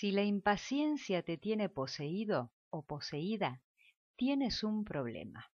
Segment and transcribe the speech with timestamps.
[0.00, 3.62] Si la impaciencia te tiene poseído o poseída,
[4.14, 5.50] tienes un problema.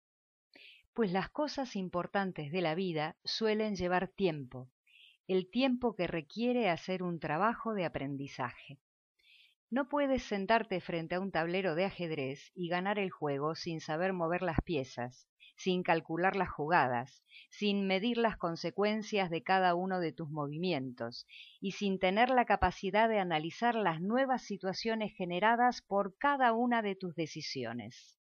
[0.92, 4.68] Pues las cosas importantes de la vida suelen llevar tiempo,
[5.26, 8.78] el tiempo que requiere hacer un trabajo de aprendizaje.
[9.70, 14.12] No puedes sentarte frente a un tablero de ajedrez y ganar el juego sin saber
[14.12, 15.26] mover las piezas,
[15.56, 21.26] sin calcular las jugadas, sin medir las consecuencias de cada uno de tus movimientos
[21.60, 26.96] y sin tener la capacidad de analizar las nuevas situaciones generadas por cada una de
[26.96, 28.18] tus decisiones.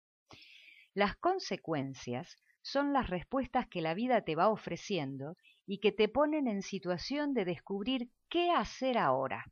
[0.94, 6.48] Las consecuencias son las respuestas que la vida te va ofreciendo y que te ponen
[6.48, 9.46] en situación de descubrir qué hacer ahora.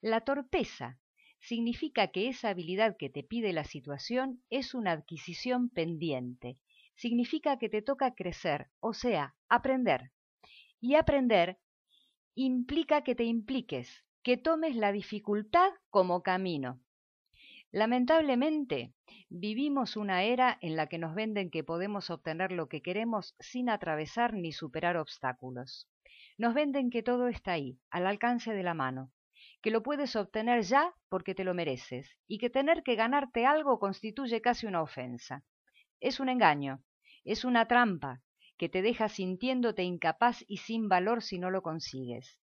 [0.00, 0.98] La torpeza
[1.42, 6.56] significa que esa habilidad que te pide la situación es una adquisición pendiente.
[6.94, 10.12] Significa que te toca crecer, o sea, aprender.
[10.80, 11.58] Y aprender
[12.34, 16.80] implica que te impliques, que tomes la dificultad como camino.
[17.72, 18.92] Lamentablemente,
[19.28, 23.68] vivimos una era en la que nos venden que podemos obtener lo que queremos sin
[23.68, 25.88] atravesar ni superar obstáculos.
[26.38, 29.10] Nos venden que todo está ahí, al alcance de la mano,
[29.60, 33.78] que lo puedes obtener ya porque te lo mereces y que tener que ganarte algo
[33.78, 35.44] constituye casi una ofensa.
[36.00, 36.82] Es un engaño,
[37.24, 38.22] es una trampa
[38.58, 42.38] que te deja sintiéndote incapaz y sin valor si no lo consigues.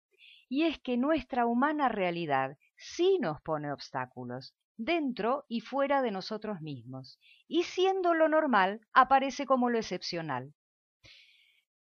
[0.49, 6.61] Y es que nuestra humana realidad sí nos pone obstáculos, dentro y fuera de nosotros
[6.61, 10.53] mismos, y siendo lo normal aparece como lo excepcional.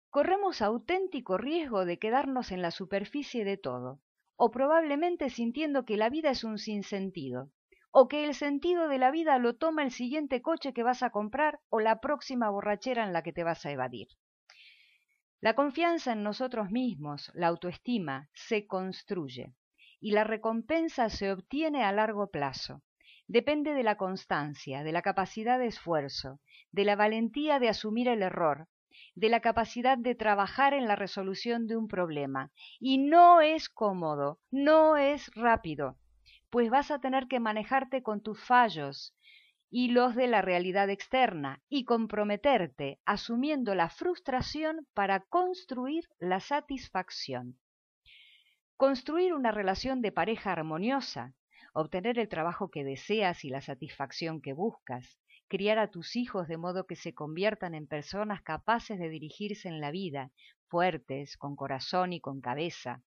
[0.10, 4.02] Corremos auténtico riesgo de quedarnos en la superficie de todo,
[4.44, 7.52] o probablemente sintiendo que la vida es un sinsentido,
[7.92, 11.12] o que el sentido de la vida lo toma el siguiente coche que vas a
[11.12, 14.08] comprar o la próxima borrachera en la que te vas a evadir.
[15.42, 19.54] La confianza en nosotros mismos, la autoestima, se construye
[20.00, 22.82] y la recompensa se obtiene a largo plazo.
[23.28, 26.40] Depende de la constancia, de la capacidad de esfuerzo,
[26.72, 28.68] de la valentía de asumir el error,
[29.16, 32.52] de la capacidad de trabajar en la resolución de un problema.
[32.80, 35.98] Y no es cómodo, no es rápido,
[36.50, 39.16] pues vas a tener que manejarte con tus fallos
[39.70, 47.58] y los de la realidad externa y comprometerte asumiendo la frustración para construir la satisfacción.
[48.76, 51.34] Construir una relación de pareja armoniosa,
[51.74, 55.18] obtener el trabajo que deseas y la satisfacción que buscas,
[55.52, 59.82] criar a tus hijos de modo que se conviertan en personas capaces de dirigirse en
[59.82, 60.32] la vida,
[60.70, 63.04] fuertes, con corazón y con cabeza.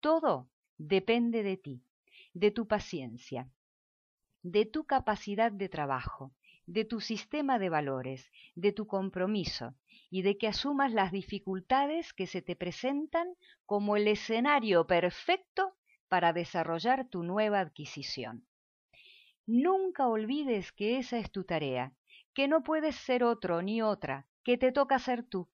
[0.00, 0.48] Todo
[0.78, 1.82] depende de ti,
[2.32, 3.50] de tu paciencia,
[4.42, 6.32] de tu capacidad de trabajo,
[6.64, 9.74] de tu sistema de valores, de tu compromiso
[10.08, 13.28] y de que asumas las dificultades que se te presentan
[13.66, 15.76] como el escenario perfecto
[16.08, 18.46] para desarrollar tu nueva adquisición.
[19.48, 21.94] Nunca olvides que esa es tu tarea,
[22.34, 25.48] que no puedes ser otro ni otra, que te toca ser tú.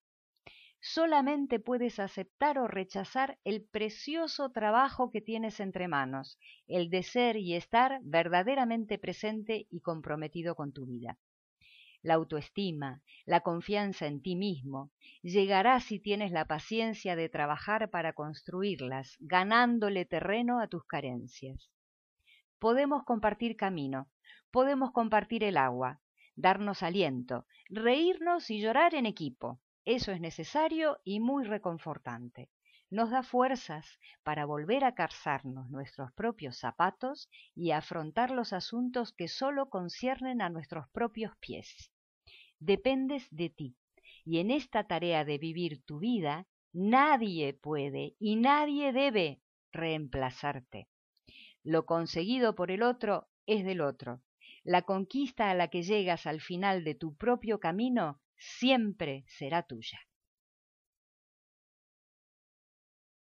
[0.81, 7.37] Solamente puedes aceptar o rechazar el precioso trabajo que tienes entre manos, el de ser
[7.37, 11.19] y estar verdaderamente presente y comprometido con tu vida.
[12.01, 18.13] La autoestima, la confianza en ti mismo, llegará si tienes la paciencia de trabajar para
[18.13, 21.69] construirlas, ganándole terreno a tus carencias
[22.63, 24.07] podemos compartir camino,
[24.49, 25.99] podemos compartir el agua,
[26.37, 29.59] darnos aliento, reírnos y llorar en equipo.
[29.83, 32.49] Eso es necesario y muy reconfortante.
[32.89, 39.27] Nos da fuerzas para volver a calzarnos nuestros propios zapatos y afrontar los asuntos que
[39.27, 41.91] sólo conciernen a nuestros propios pies.
[42.59, 43.75] Dependes de ti,
[44.23, 49.41] y en esta tarea de vivir tu vida, nadie puede y nadie debe
[49.73, 50.87] reemplazarte.
[51.63, 54.21] Lo conseguido por el otro es del otro.
[54.63, 59.99] La conquista a la que llegas al final de tu propio camino siempre será tuya.